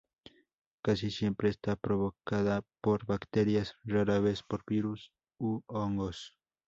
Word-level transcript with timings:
Casi 0.83 1.11
siempre 1.11 1.49
está 1.49 1.75
provocada 1.75 2.63
por 2.81 3.05
bacterias, 3.05 3.75
rara 3.83 4.19
vez 4.19 4.41
por 4.41 4.63
virus 4.67 5.11
u 5.37 5.61
hongos. 5.67 6.35